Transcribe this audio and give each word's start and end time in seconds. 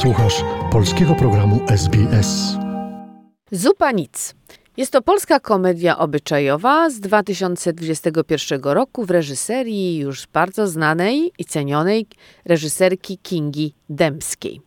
Słuchasz 0.00 0.44
polskiego 0.72 1.14
programu 1.14 1.60
SBS. 1.68 2.56
Zupa 3.52 3.92
nic. 3.92 4.34
Jest 4.76 4.92
to 4.92 5.02
polska 5.02 5.40
komedia 5.40 5.98
obyczajowa 5.98 6.90
z 6.90 7.00
2021 7.00 8.60
roku 8.62 9.04
w 9.04 9.10
reżyserii 9.10 9.98
już 9.98 10.26
bardzo 10.26 10.66
znanej 10.66 11.32
i 11.38 11.44
cenionej 11.44 12.06
reżyserki 12.44 13.18
Kingi 13.18 13.74
Dębskiej. 13.88 14.60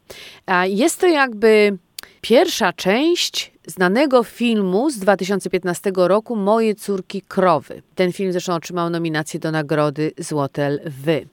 Jest 0.63 0.99
to 0.99 1.07
jakby 1.07 1.77
pierwsza 2.21 2.73
część 2.73 3.53
znanego 3.67 4.23
filmu 4.23 4.89
z 4.89 4.97
2015 4.97 5.91
roku 5.95 6.35
Moje 6.35 6.75
córki 6.75 7.21
krowy. 7.21 7.81
Ten 7.95 8.11
film 8.11 8.31
zresztą 8.31 8.53
otrzymał 8.53 8.89
nominację 8.89 9.39
do 9.39 9.51
nagrody 9.51 10.11
Złote 10.17 10.69
Lwy. 10.69 11.27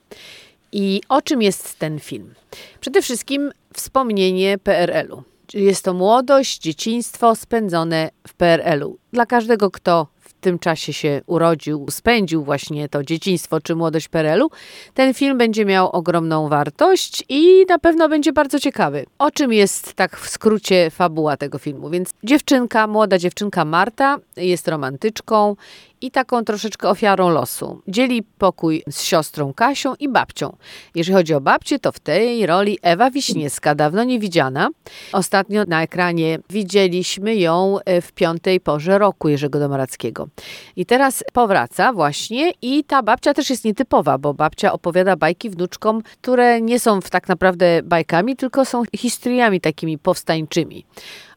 I 0.71 1.01
o 1.09 1.21
czym 1.21 1.41
jest 1.41 1.79
ten 1.79 1.99
film? 1.99 2.33
Przede 2.79 3.01
wszystkim 3.01 3.51
wspomnienie 3.73 4.57
PRL-u. 4.57 5.23
Jest 5.53 5.85
to 5.85 5.93
młodość, 5.93 6.59
dzieciństwo 6.59 7.35
spędzone 7.35 8.09
w 8.27 8.33
PRL-u. 8.33 8.97
Dla 9.13 9.25
każdego, 9.25 9.71
kto 9.71 10.07
w 10.19 10.33
tym 10.33 10.59
czasie 10.59 10.93
się 10.93 11.21
urodził, 11.25 11.85
spędził 11.89 12.43
właśnie 12.43 12.89
to 12.89 13.03
dzieciństwo 13.03 13.61
czy 13.61 13.75
młodość 13.75 14.07
PRL-u, 14.07 14.49
ten 14.93 15.13
film 15.13 15.37
będzie 15.37 15.65
miał 15.65 15.89
ogromną 15.89 16.49
wartość 16.49 17.23
i 17.29 17.65
na 17.69 17.79
pewno 17.79 18.09
będzie 18.09 18.33
bardzo 18.33 18.59
ciekawy. 18.59 19.05
O 19.17 19.31
czym 19.31 19.53
jest 19.53 19.93
tak 19.93 20.17
w 20.17 20.29
skrócie 20.29 20.89
fabuła 20.89 21.37
tego 21.37 21.59
filmu? 21.59 21.89
Więc 21.89 22.11
dziewczynka, 22.23 22.87
młoda 22.87 23.17
dziewczynka 23.17 23.65
Marta 23.65 24.17
jest 24.37 24.67
romantyczką 24.67 25.55
i 26.01 26.11
taką 26.11 26.43
troszeczkę 26.43 26.89
ofiarą 26.89 27.29
losu. 27.29 27.81
Dzieli 27.87 28.23
pokój 28.23 28.83
z 28.89 29.01
siostrą 29.01 29.53
Kasią 29.53 29.93
i 29.99 30.09
babcią. 30.09 30.57
Jeżeli 30.95 31.15
chodzi 31.15 31.33
o 31.33 31.41
babcię, 31.41 31.79
to 31.79 31.91
w 31.91 31.99
tej 31.99 32.45
roli 32.45 32.77
Ewa 32.81 33.11
Wiśniewska, 33.11 33.75
dawno 33.75 34.03
nie 34.03 34.19
widziana. 34.19 34.69
Ostatnio 35.11 35.63
na 35.67 35.83
ekranie 35.83 36.39
widzieliśmy 36.49 37.35
ją 37.35 37.77
e, 37.85 38.01
w 38.01 38.11
piątej 38.11 38.59
porze 38.59 38.97
roku 38.97 39.29
Jerzego 39.29 39.59
Domorackiego. 39.59 40.27
I 40.75 40.85
teraz 40.85 41.23
powraca 41.33 41.93
właśnie 41.93 42.53
i 42.61 42.83
ta 42.83 43.03
babcia 43.03 43.33
też 43.33 43.49
jest 43.49 43.65
nietypowa, 43.65 44.17
bo 44.17 44.33
babcia 44.33 44.73
opowiada 44.73 45.15
bajki 45.15 45.49
wnuczkom, 45.49 46.01
które 46.21 46.61
nie 46.61 46.79
są 46.79 46.99
tak 46.99 47.27
naprawdę 47.27 47.83
bajkami, 47.83 48.35
tylko 48.35 48.65
są 48.65 48.83
historiami 48.95 49.61
takimi 49.61 49.97
powstańczymi 49.97 50.85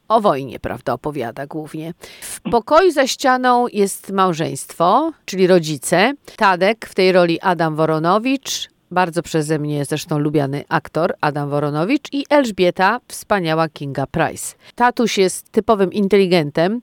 o 0.08 0.20
wojnie, 0.20 0.60
prawda, 0.60 0.92
opowiada 0.92 1.47
głównie. 1.47 1.94
W 2.20 2.41
pokoju 2.41 2.91
za 2.91 3.06
ścianą 3.06 3.66
jest 3.72 4.10
małżeństwo, 4.10 5.12
czyli 5.24 5.47
rodzice. 5.47 6.12
Tadek, 6.36 6.86
w 6.86 6.94
tej 6.94 7.12
roli 7.12 7.41
Adam 7.41 7.77
Woronowicz, 7.77 8.69
bardzo 8.91 9.22
przeze 9.22 9.58
mnie 9.58 9.84
zresztą 9.84 10.19
lubiany 10.19 10.64
aktor 10.69 11.14
Adam 11.20 11.50
Woronowicz 11.50 12.12
i 12.12 12.25
Elżbieta, 12.30 13.00
wspaniała 13.08 13.69
Kinga 13.69 14.06
Price. 14.06 14.55
Tatuś 14.75 15.19
jest 15.19 15.50
typowym 15.50 15.92
inteligentem, 15.92 16.80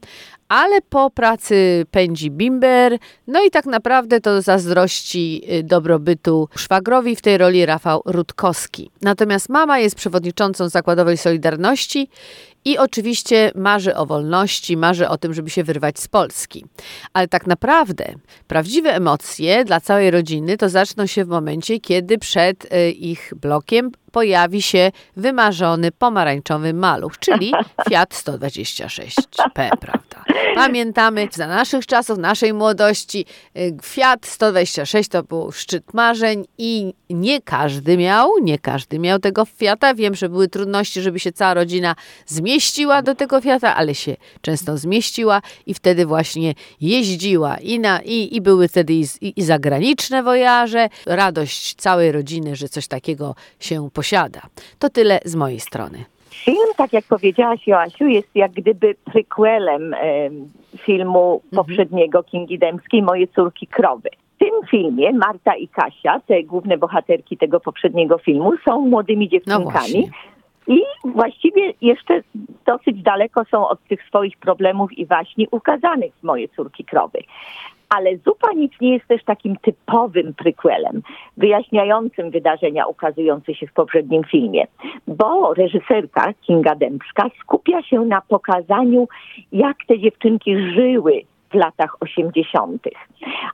ale 0.47 0.81
po 0.81 1.09
pracy 1.09 1.85
pędzi 1.91 2.31
bimber, 2.31 2.97
no 3.27 3.43
i 3.43 3.51
tak 3.51 3.65
naprawdę 3.65 4.21
to 4.21 4.41
zazdrości 4.41 5.41
y, 5.51 5.63
dobrobytu 5.63 6.49
szwagrowi 6.55 7.15
w 7.15 7.21
tej 7.21 7.37
roli 7.37 7.65
Rafał 7.65 8.01
Rutkowski. 8.05 8.91
Natomiast 9.01 9.49
mama 9.49 9.79
jest 9.79 9.95
przewodniczącą 9.95 10.69
Zakładowej 10.69 11.17
Solidarności 11.17 12.09
i 12.65 12.77
oczywiście 12.77 13.51
marzy 13.55 13.95
o 13.95 14.05
wolności, 14.05 14.77
marzy 14.77 15.07
o 15.09 15.17
tym, 15.17 15.33
żeby 15.33 15.49
się 15.49 15.63
wyrwać 15.63 15.99
z 15.99 16.07
Polski. 16.07 16.65
Ale 17.13 17.27
tak 17.27 17.47
naprawdę 17.47 18.05
prawdziwe 18.47 18.95
emocje 18.95 19.65
dla 19.65 19.81
całej 19.81 20.11
rodziny 20.11 20.57
to 20.57 20.69
zaczną 20.69 21.05
się 21.05 21.25
w 21.25 21.27
momencie, 21.27 21.79
kiedy 21.79 22.17
przed 22.17 22.73
y, 22.73 22.91
ich 22.91 23.33
blokiem 23.41 23.91
pojawi 24.11 24.61
się 24.61 24.91
wymarzony 25.17 25.91
pomarańczowy 25.91 26.73
maluch, 26.73 27.19
czyli 27.19 27.51
Fiat 27.89 28.13
126P, 28.13 29.69
prawda? 29.79 30.23
Pamiętamy 30.55 31.27
za 31.31 31.47
naszych 31.47 31.85
czasów, 31.85 32.17
naszej 32.17 32.53
młodości, 32.53 33.25
y, 33.57 33.77
Fiat 33.83 34.25
126 34.25 35.09
to 35.09 35.23
był 35.23 35.51
szczyt 35.51 35.93
marzeń 35.93 36.45
i 36.57 36.93
nie 37.09 37.41
każdy 37.41 37.97
miał, 37.97 38.29
nie 38.41 38.59
każdy 38.59 38.99
miał 38.99 39.19
tego 39.19 39.45
Fiata. 39.45 39.93
Wiem, 39.93 40.15
że 40.15 40.29
były 40.29 40.47
trudności, 40.47 41.01
żeby 41.01 41.19
się 41.19 41.31
cała 41.31 41.53
rodzina 41.53 41.95
zmieściła 42.25 43.01
do 43.01 43.15
tego 43.15 43.41
Fiata, 43.41 43.75
ale 43.75 43.95
się 43.95 44.15
często 44.41 44.77
zmieściła 44.77 45.41
i 45.65 45.73
wtedy 45.73 46.05
właśnie 46.05 46.53
jeździła 46.81 47.57
i, 47.57 47.79
na, 47.79 47.99
i, 47.99 48.35
i 48.35 48.41
były 48.41 48.67
wtedy 48.67 48.93
i, 48.93 49.05
i 49.35 49.43
zagraniczne 49.43 50.23
wojaże, 50.23 50.89
radość 51.05 51.75
całej 51.75 52.11
rodziny, 52.11 52.55
że 52.55 52.69
coś 52.69 52.87
takiego 52.87 53.35
się 53.59 53.89
posiada. 54.01 54.41
To 54.79 54.89
tyle 54.89 55.19
z 55.25 55.35
mojej 55.35 55.59
strony. 55.59 55.97
Film, 56.45 56.71
tak 56.77 56.93
jak 56.93 57.05
powiedziałaś 57.05 57.67
Joasiu, 57.67 58.07
jest 58.07 58.29
jak 58.35 58.51
gdyby 58.51 58.95
prequelem 59.05 59.95
filmu 60.77 61.33
mhm. 61.33 61.49
poprzedniego 61.55 62.23
Kingi 62.23 62.59
Dębskiej 62.59 63.01
Moje 63.01 63.27
córki 63.27 63.67
krowy. 63.67 64.09
W 64.35 64.39
tym 64.39 64.53
filmie 64.71 65.13
Marta 65.13 65.55
i 65.55 65.67
Kasia, 65.67 66.19
te 66.27 66.43
główne 66.43 66.77
bohaterki 66.77 67.37
tego 67.37 67.59
poprzedniego 67.59 68.17
filmu, 68.17 68.51
są 68.65 68.81
młodymi 68.81 69.29
dziewczynkami. 69.29 70.09
No 70.67 70.75
I 70.75 70.81
właściwie 71.05 71.73
jeszcze 71.81 72.21
dosyć 72.65 73.01
daleko 73.01 73.45
są 73.51 73.67
od 73.67 73.83
tych 73.87 74.03
swoich 74.03 74.37
problemów 74.37 74.93
i 74.93 75.05
waśni 75.05 75.47
ukazanych 75.51 76.13
w 76.15 76.23
Moje 76.23 76.47
córki 76.49 76.83
krowy. 76.85 77.19
Ale 77.95 78.17
Zupa 78.17 78.53
Nic 78.55 78.71
nie 78.81 78.93
jest 78.93 79.07
też 79.07 79.23
takim 79.23 79.55
typowym 79.55 80.33
prequelem, 80.33 81.01
wyjaśniającym 81.37 82.31
wydarzenia 82.31 82.87
ukazujące 82.87 83.55
się 83.55 83.67
w 83.67 83.73
poprzednim 83.73 84.23
filmie, 84.23 84.67
bo 85.07 85.53
reżyserka 85.53 86.33
Kinga 86.41 86.75
Dębska 86.75 87.23
skupia 87.43 87.81
się 87.81 87.99
na 87.99 88.21
pokazaniu, 88.21 89.07
jak 89.51 89.77
te 89.87 89.99
dziewczynki 89.99 90.57
żyły 90.75 91.21
w 91.51 91.53
latach 91.53 91.95
80. 91.99 92.81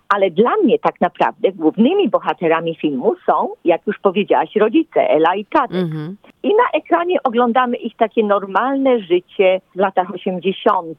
Ale 0.09 0.31
dla 0.31 0.51
mnie 0.63 0.79
tak 0.79 1.01
naprawdę 1.01 1.51
głównymi 1.51 2.09
bohaterami 2.09 2.75
filmu 2.75 3.15
są, 3.25 3.49
jak 3.65 3.87
już 3.87 3.99
powiedziałaś, 3.99 4.55
rodzice 4.55 5.09
Ela 5.09 5.35
i 5.35 5.45
Tadek. 5.45 5.85
Mm-hmm. 5.85 6.13
I 6.43 6.47
na 6.47 6.79
ekranie 6.79 7.23
oglądamy 7.23 7.77
ich 7.77 7.95
takie 7.95 8.23
normalne 8.23 8.99
życie 8.99 9.61
w 9.75 9.79
latach 9.79 10.13
80., 10.13 10.97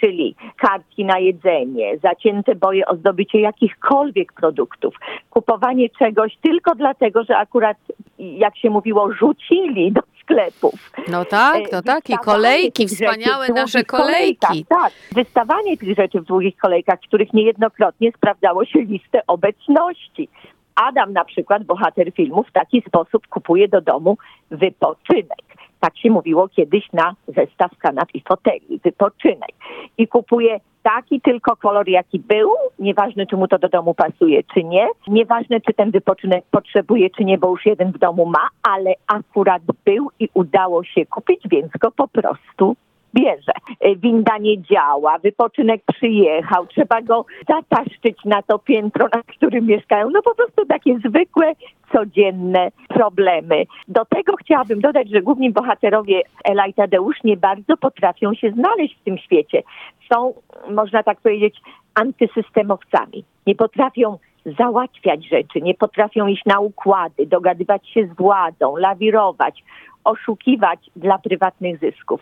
czyli 0.00 0.34
kartki 0.56 1.04
na 1.04 1.18
jedzenie, 1.18 1.98
zacięte 2.02 2.54
boje 2.54 2.86
o 2.86 2.96
zdobycie 2.96 3.40
jakichkolwiek 3.40 4.32
produktów, 4.32 4.94
kupowanie 5.30 5.88
czegoś 5.98 6.36
tylko 6.36 6.74
dlatego, 6.74 7.24
że 7.24 7.36
akurat, 7.36 7.76
jak 8.18 8.56
się 8.56 8.70
mówiło, 8.70 9.12
rzucili 9.12 9.92
do 9.92 10.00
sklepów. 10.28 10.92
No 11.08 11.24
tak, 11.24 11.72
no 11.72 11.82
tak, 11.82 12.10
i 12.10 12.18
kolejki, 12.18 12.88
wspaniałe 12.88 13.48
nasze 13.48 13.84
kolejki. 13.84 14.64
Tak, 14.68 14.92
wystawanie 15.12 15.76
tych 15.76 15.96
rzeczy 15.96 16.20
w 16.20 16.24
długich 16.24 16.56
kolejkach, 16.56 17.00
których 17.00 17.32
niejednokrotnie 17.32 18.12
sprawdzało 18.12 18.64
się 18.64 18.78
listę 18.78 19.22
obecności. 19.26 20.28
Adam 20.74 21.12
na 21.12 21.24
przykład, 21.24 21.64
bohater 21.64 22.12
filmu, 22.12 22.42
w 22.42 22.52
taki 22.52 22.82
sposób 22.88 23.26
kupuje 23.26 23.68
do 23.68 23.80
domu 23.80 24.18
wypoczynek. 24.50 25.42
Tak 25.80 25.98
się 25.98 26.10
mówiło 26.10 26.48
kiedyś 26.48 26.92
na 26.92 27.14
zestaw 27.28 27.76
kanap 27.78 28.08
i 28.14 28.22
foteli. 28.28 28.80
Wypoczynek. 28.84 29.52
I 29.98 30.08
kupuje 30.08 30.60
taki 30.82 31.20
tylko 31.20 31.56
kolor, 31.56 31.88
jaki 31.88 32.20
był, 32.20 32.50
nieważne 32.78 33.26
czy 33.26 33.36
mu 33.36 33.48
to 33.48 33.58
do 33.58 33.68
domu 33.68 33.94
pasuje, 33.94 34.42
czy 34.54 34.64
nie, 34.64 34.88
nieważne 35.08 35.60
czy 35.60 35.74
ten 35.74 35.90
wypoczynek 35.90 36.44
potrzebuje, 36.50 37.10
czy 37.10 37.24
nie, 37.24 37.38
bo 37.38 37.50
już 37.50 37.66
jeden 37.66 37.92
w 37.92 37.98
domu 37.98 38.26
ma, 38.26 38.48
ale 38.62 38.94
akurat 39.06 39.62
był 39.84 40.10
i 40.20 40.28
udało 40.34 40.84
się 40.84 41.06
kupić, 41.06 41.40
więc 41.50 41.72
go 41.80 41.90
po 41.90 42.08
prostu 42.08 42.76
bierze. 43.14 43.52
E, 43.80 43.96
winda 43.96 44.38
nie 44.38 44.62
działa, 44.62 45.18
wypoczynek 45.18 45.82
przyjechał, 45.94 46.66
trzeba 46.66 47.02
go 47.02 47.24
zataszczyć 47.48 48.24
na 48.24 48.42
to 48.42 48.58
piętro, 48.58 49.08
na 49.14 49.22
którym 49.22 49.66
mieszkają. 49.66 50.10
No 50.10 50.22
po 50.22 50.34
prostu 50.34 50.66
takie 50.66 50.98
zwykłe, 50.98 51.52
codzienne 51.92 52.68
problemy. 52.88 53.64
Do 53.88 54.04
tego 54.04 54.36
chciałabym 54.36 54.80
dodać, 54.80 55.10
że 55.10 55.22
główni 55.22 55.50
bohaterowie 55.50 56.22
Ela 56.44 56.66
i 56.66 56.74
Tadeusz 56.74 57.16
nie 57.24 57.36
bardzo 57.36 57.76
potrafią 57.76 58.34
się 58.34 58.50
znaleźć 58.50 58.96
w 59.00 59.04
tym 59.04 59.18
świecie. 59.18 59.62
Są, 60.12 60.34
można 60.70 61.02
tak 61.02 61.20
powiedzieć, 61.20 61.60
antysystemowcami. 61.94 63.24
Nie 63.46 63.54
potrafią 63.54 64.18
załatwiać 64.46 65.28
rzeczy, 65.28 65.60
nie 65.60 65.74
potrafią 65.74 66.26
iść 66.26 66.44
na 66.46 66.60
układy, 66.60 67.26
dogadywać 67.26 67.88
się 67.88 68.06
z 68.06 68.16
władzą, 68.16 68.76
lawirować, 68.76 69.64
oszukiwać 70.04 70.90
dla 70.96 71.18
prywatnych 71.18 71.78
zysków. 71.78 72.20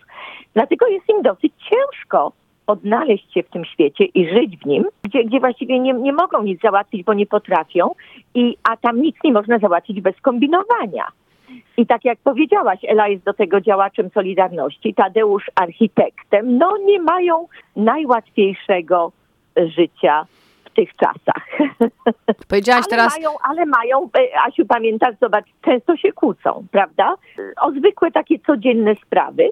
Dlatego 0.54 0.86
jest 0.86 1.08
im 1.08 1.22
dosyć 1.22 1.52
ciężko 1.70 2.32
odnaleźć 2.66 3.32
się 3.32 3.42
w 3.42 3.50
tym 3.50 3.64
świecie 3.64 4.04
i 4.04 4.28
żyć 4.28 4.56
w 4.56 4.66
nim, 4.66 4.84
gdzie, 5.02 5.24
gdzie 5.24 5.40
właściwie 5.40 5.78
nie, 5.78 5.92
nie 5.92 6.12
mogą 6.12 6.42
nic 6.42 6.60
załatwić, 6.60 7.04
bo 7.04 7.14
nie 7.14 7.26
potrafią, 7.26 7.90
i, 8.34 8.56
a 8.70 8.76
tam 8.76 9.02
nic 9.02 9.16
nie 9.24 9.32
można 9.32 9.58
załatwić 9.58 10.00
bez 10.00 10.20
kombinowania. 10.20 11.04
I 11.76 11.86
tak 11.86 12.04
jak 12.04 12.18
powiedziałaś, 12.18 12.78
Ela 12.88 13.08
jest 13.08 13.24
do 13.24 13.32
tego 13.32 13.60
działaczem 13.60 14.10
Solidarności, 14.10 14.94
Tadeusz 14.94 15.50
architektem, 15.54 16.58
no 16.58 16.76
nie 16.76 17.00
mają 17.02 17.46
najłatwiejszego 17.76 19.12
życia 19.56 20.26
tych 20.76 20.96
czasach. 20.96 21.46
Powiedziałaś 22.49 22.84
ale 22.84 22.90
teraz, 22.90 23.17
Mają, 23.17 23.31
ale 23.43 23.67
mają, 23.67 24.08
e, 24.19 24.40
Asiu, 24.46 24.67
pamiętasz, 24.67 25.14
zobacz, 25.23 25.44
często 25.62 25.96
się 25.96 26.12
kłócą, 26.12 26.67
prawda? 26.70 27.14
O 27.61 27.70
zwykłe 27.70 28.11
takie 28.11 28.38
codzienne 28.38 28.94
sprawy, 28.94 29.50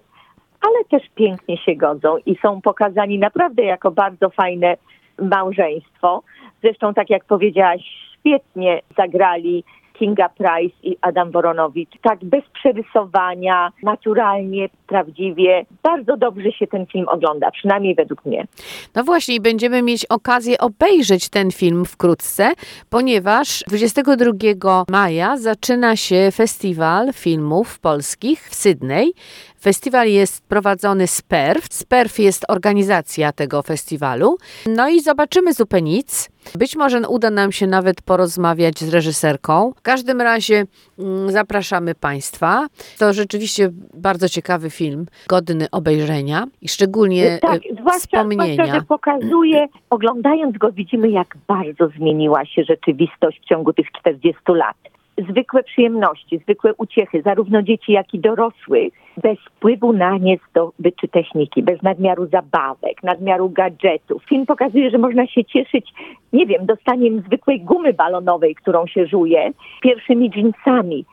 ale 0.60 0.84
też 0.90 1.10
pięknie 1.14 1.56
się 1.56 1.76
godzą 1.76 2.16
i 2.26 2.36
są 2.42 2.60
pokazani 2.60 3.18
naprawdę 3.18 3.62
jako 3.62 3.90
bardzo 3.90 4.30
fajne 4.30 4.76
małżeństwo. 5.18 6.22
Zresztą, 6.62 6.94
tak 6.94 7.10
jak 7.10 7.24
powiedziałaś, 7.24 7.80
świetnie 8.18 8.80
zagrali 8.96 9.64
Kinga 9.98 10.28
Price 10.28 10.76
i 10.82 10.96
Adam 11.00 11.30
Woronowicz. 11.30 11.90
Tak 12.02 12.24
bez 12.24 12.44
przerysowania, 12.52 13.72
naturalnie, 13.82 14.68
prawdziwie. 14.86 15.66
Bardzo 15.82 16.16
dobrze 16.16 16.52
się 16.52 16.66
ten 16.66 16.86
film 16.86 17.08
ogląda, 17.08 17.50
przynajmniej 17.50 17.94
według 17.94 18.24
mnie. 18.24 18.46
no 18.94 19.04
właśnie, 19.04 19.40
będziemy 19.40 19.82
mieć 19.82 20.06
okazję 20.06 20.58
obejrzeć 20.58 21.28
ten 21.28 21.50
film 21.50 21.84
wkrótce, 21.84 22.52
ponieważ 22.90 23.64
22 23.68 24.84
maja 24.88 25.36
zaczyna 25.36 25.96
się 25.96 26.28
festiwal 26.34 27.12
filmów 27.12 27.78
polskich 27.80 28.48
w 28.48 28.54
Sydney. 28.54 29.12
Festiwal 29.60 30.08
jest 30.08 30.48
prowadzony 30.48 31.06
z 31.06 31.22
PERF. 31.22 31.64
SPERF 31.70 32.18
jest 32.18 32.44
organizacja 32.48 33.32
tego 33.32 33.62
festiwalu. 33.62 34.36
No 34.66 34.88
i 34.88 35.00
zobaczymy 35.00 35.52
zupę 35.52 35.82
nic. 35.82 36.30
Być 36.58 36.76
może 36.76 37.08
uda 37.08 37.30
nam 37.30 37.52
się 37.52 37.66
nawet 37.66 38.02
porozmawiać 38.02 38.78
z 38.78 38.94
reżyserką. 38.94 39.72
W 39.76 39.82
każdym 39.82 40.20
razie 40.20 40.66
mm, 40.98 41.30
zapraszamy 41.30 41.94
Państwa. 41.94 42.66
To 42.98 43.12
rzeczywiście 43.12 43.70
bardzo 43.94 44.28
ciekawy 44.28 44.70
film, 44.70 45.06
godny 45.28 45.66
obejrzenia 45.72 46.44
i 46.62 46.68
szczególnie 46.68 47.38
tak, 47.42 47.56
e, 47.56 47.74
zwłaszcza, 47.80 48.00
wspomnienia. 48.00 48.54
zwłaszcza, 48.54 48.74
że 48.74 48.82
pokazuje, 48.82 49.66
oglądając 49.90 50.58
go 50.58 50.72
widzimy, 50.72 51.10
jak 51.10 51.36
bardzo 51.46 51.88
zmieniła 51.88 52.44
się 52.44 52.64
rzeczywistość 52.64 53.40
w 53.40 53.48
ciągu 53.48 53.72
tych 53.72 53.86
40 54.00 54.40
lat. 54.48 54.76
Zwykłe 55.18 55.62
przyjemności, 55.62 56.38
zwykłe 56.38 56.74
uciechy, 56.74 57.22
zarówno 57.22 57.62
dzieci, 57.62 57.92
jak 57.92 58.14
i 58.14 58.18
dorosłych, 58.18 58.92
bez 59.16 59.38
wpływu 59.38 59.92
na 59.92 60.18
nie 60.18 60.38
zdobyczy 60.50 61.08
techniki, 61.08 61.62
bez 61.62 61.82
nadmiaru 61.82 62.26
zabawek, 62.26 63.02
nadmiaru 63.02 63.50
gadżetów. 63.50 64.24
Film 64.24 64.46
pokazuje, 64.46 64.90
że 64.90 64.98
można 64.98 65.26
się 65.26 65.44
cieszyć, 65.44 65.92
nie 66.32 66.46
wiem, 66.46 66.66
dostaniem 66.66 67.20
zwykłej 67.20 67.60
gumy 67.60 67.92
balonowej, 67.92 68.54
którą 68.54 68.86
się 68.86 69.06
żuje, 69.06 69.50
pierwszymi 69.82 70.30
dżinsami, 70.30 71.04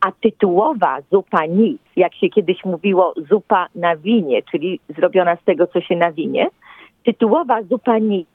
a 0.00 0.12
tytułowa 0.12 0.98
zupa 1.12 1.46
nic, 1.46 1.80
jak 1.96 2.14
się 2.14 2.28
kiedyś 2.28 2.64
mówiło, 2.64 3.14
zupa 3.30 3.66
na 3.74 3.96
winie, 3.96 4.42
czyli 4.42 4.80
zrobiona 4.88 5.36
z 5.36 5.44
tego, 5.44 5.66
co 5.66 5.80
się 5.80 5.96
nawinie, 5.96 6.48
tytułowa 7.04 7.62
zupa 7.62 7.98
nic 7.98 8.28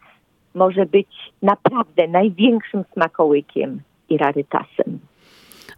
może 0.56 0.86
być 0.86 1.07
naprawdę 1.42 2.07
największym 2.07 2.83
smakołykiem 2.94 3.81
i 4.10 4.18
rarytasem. 4.18 5.00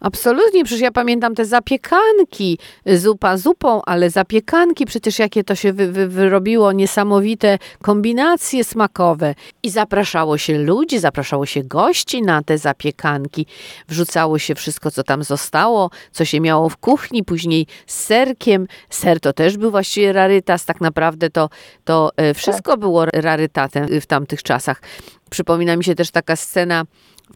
Absolutnie, 0.02 0.64
przecież 0.64 0.82
ja 0.82 0.92
pamiętam 0.92 1.34
te 1.34 1.44
zapiekanki, 1.44 2.58
zupa 2.86 3.36
zupą, 3.36 3.82
ale 3.86 4.10
zapiekanki, 4.10 4.86
przecież 4.86 5.18
jakie 5.18 5.44
to 5.44 5.54
się 5.54 5.72
wy, 5.72 5.92
wy, 5.92 6.08
wyrobiło, 6.08 6.72
niesamowite 6.72 7.58
kombinacje 7.82 8.64
smakowe. 8.64 9.34
I 9.62 9.70
zapraszało 9.70 10.38
się 10.38 10.58
ludzi, 10.58 10.98
zapraszało 10.98 11.46
się 11.46 11.62
gości 11.62 12.22
na 12.22 12.42
te 12.42 12.58
zapiekanki, 12.58 13.46
wrzucało 13.88 14.38
się 14.38 14.54
wszystko, 14.54 14.90
co 14.90 15.02
tam 15.02 15.24
zostało, 15.24 15.90
co 16.12 16.24
się 16.24 16.40
miało 16.40 16.68
w 16.68 16.76
kuchni, 16.76 17.24
później 17.24 17.66
z 17.86 17.94
serkiem. 17.94 18.66
Ser 18.90 19.20
to 19.20 19.32
też 19.32 19.56
był 19.56 19.70
właściwie 19.70 20.12
rarytas, 20.12 20.64
tak 20.64 20.80
naprawdę 20.80 21.30
to, 21.30 21.48
to 21.84 22.10
e, 22.16 22.34
wszystko 22.34 22.76
było 22.76 23.06
rarytatem 23.06 24.00
w 24.00 24.06
tamtych 24.06 24.42
czasach. 24.42 24.82
Przypomina 25.30 25.76
mi 25.76 25.84
się 25.84 25.94
też 25.94 26.10
taka 26.10 26.36
scena 26.36 26.84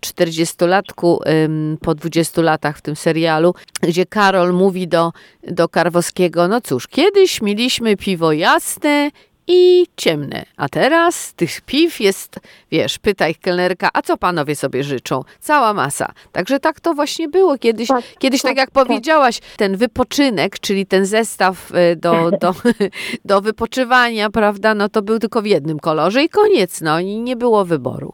40-latku 0.01 1.21
po 1.81 1.95
20 1.95 2.43
latach 2.43 2.79
w 2.79 2.83
tym 2.83 2.97
serialu, 2.97 3.55
gdzie 3.83 4.07
Karol 4.07 4.53
mówi 4.53 4.89
do, 4.89 5.13
do 5.49 5.69
Karwowskiego, 5.69 6.49
no 6.49 6.61
cóż, 6.61 6.89
kiedyś 6.89 7.43
mieliśmy 7.43 7.97
piwo 7.97 8.33
jasne 8.33 9.11
i 9.49 9.87
ciemne. 9.97 10.45
A 10.57 10.69
teraz 10.69 11.35
tych 11.35 11.61
piw 11.61 12.01
jest, 12.01 12.41
wiesz, 12.71 12.99
pytaj 12.99 13.35
kelnerka, 13.35 13.91
a 13.93 14.03
co 14.03 14.17
panowie 14.17 14.57
sobie 14.57 14.85
życzą? 14.85 15.23
Cała 15.41 15.75
masa. 15.75 16.13
Także 16.33 16.61
tak 16.61 16.81
to 16.81 16.95
właśnie 16.95 17.29
było 17.29 17.59
kiedyś. 17.59 17.89
Tak, 17.89 18.05
kiedyś, 18.19 18.43
tak, 18.43 18.51
tak, 18.51 18.57
jak 18.57 18.71
tak. 18.71 18.87
powiedziałaś, 18.87 19.41
ten 19.57 19.77
wypoczynek, 19.77 20.59
czyli 20.59 20.87
ten 20.87 21.07
zestaw 21.07 21.73
e, 21.75 21.97
do, 21.97 22.31
do, 22.43 22.55
do 23.25 23.41
wypoczywania, 23.41 24.31
prawda, 24.31 24.75
no 24.75 24.89
to 24.89 25.03
był 25.03 25.19
tylko 25.19 25.43
w 25.43 25.47
jednym 25.47 25.79
kolorze 25.79 26.25
i 26.25 26.29
koniec, 26.29 26.81
no 26.81 27.01
i 27.01 27.21
nie 27.21 27.37
było 27.37 27.65
wyboru. 27.65 28.13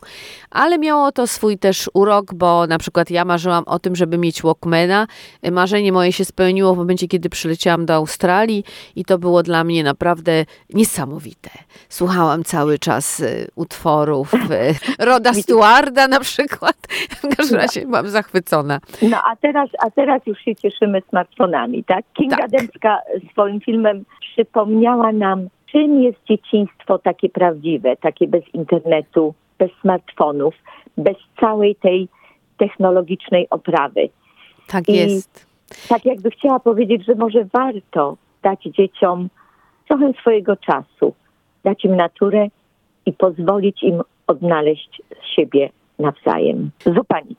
Ale 0.50 0.78
miało 0.78 1.12
to 1.12 1.26
swój 1.26 1.58
też 1.58 1.90
urok, 1.94 2.34
bo 2.34 2.66
na 2.66 2.78
przykład 2.78 3.10
ja 3.10 3.24
marzyłam 3.24 3.64
o 3.66 3.78
tym, 3.78 3.96
żeby 3.96 4.18
mieć 4.18 4.42
Walkmana. 4.42 5.06
Marzenie 5.52 5.92
moje 5.92 6.12
się 6.12 6.24
spełniło 6.24 6.74
w 6.74 6.78
momencie, 6.78 7.08
kiedy 7.08 7.28
przyleciałam 7.28 7.86
do 7.86 7.94
Australii 7.94 8.64
i 8.96 9.04
to 9.04 9.18
było 9.18 9.42
dla 9.42 9.64
mnie 9.64 9.84
naprawdę 9.84 10.44
niesamowite. 10.74 11.21
Słuchałam 11.88 12.44
cały 12.44 12.78
czas 12.78 13.20
y, 13.20 13.48
utworów 13.54 14.34
y, 14.34 14.38
Roda 15.06 15.34
Stewarda 15.34 16.08
na 16.08 16.20
przykład. 16.20 16.76
W 17.32 17.36
każdym 17.36 17.58
razie 17.58 17.86
byłam 17.86 18.08
zachwycona. 18.08 18.80
No 19.02 19.16
a 19.30 19.36
teraz, 19.36 19.68
a 19.86 19.90
teraz 19.90 20.26
już 20.26 20.38
się 20.38 20.56
cieszymy 20.56 21.02
smartfonami, 21.08 21.84
tak? 21.84 22.04
Kinga 22.14 22.36
Tak. 22.36 22.50
Dębska 22.50 22.98
swoim 23.32 23.60
filmem 23.60 24.04
przypomniała 24.20 25.12
nam, 25.12 25.48
czym 25.72 26.02
jest 26.02 26.18
dzieciństwo 26.28 26.98
takie 26.98 27.28
prawdziwe, 27.28 27.96
takie 27.96 28.28
bez 28.28 28.42
internetu, 28.54 29.34
bez 29.58 29.70
smartfonów, 29.80 30.54
bez 30.96 31.16
całej 31.40 31.76
tej 31.76 32.08
technologicznej 32.58 33.46
oprawy. 33.50 34.08
Tak 34.66 34.88
I- 34.88 34.92
jest. 34.96 35.46
Tak 35.88 36.04
jakby 36.04 36.30
chciała 36.30 36.60
powiedzieć, 36.60 37.04
że 37.04 37.14
może 37.14 37.44
warto 37.44 38.16
dać 38.42 38.62
dzieciom 38.62 39.28
trochę 39.92 40.12
swojego 40.20 40.56
czasu, 40.56 41.14
dać 41.64 41.84
im 41.84 41.96
naturę 41.96 42.46
i 43.06 43.12
pozwolić 43.12 43.82
im 43.82 44.02
odnaleźć 44.26 45.02
siebie 45.36 45.70
nawzajem. 45.98 46.70
Zupa 46.96 47.20
nic. 47.20 47.38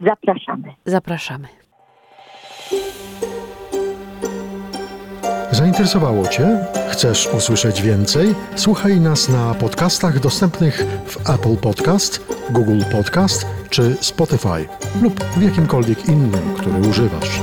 Zapraszamy. 0.00 0.68
Zapraszamy. 0.84 1.48
Zainteresowało 5.50 6.26
Cię? 6.26 6.58
Chcesz 6.90 7.34
usłyszeć 7.34 7.82
więcej? 7.82 8.26
Słuchaj 8.54 9.00
nas 9.00 9.28
na 9.28 9.54
podcastach 9.54 10.20
dostępnych 10.20 10.84
w 11.06 11.30
Apple 11.30 11.56
Podcast, 11.62 12.36
Google 12.50 12.82
Podcast 12.92 13.46
czy 13.70 13.82
Spotify 13.94 14.68
lub 15.02 15.20
w 15.24 15.42
jakimkolwiek 15.42 16.08
innym, 16.08 16.54
który 16.56 16.88
używasz. 16.88 17.40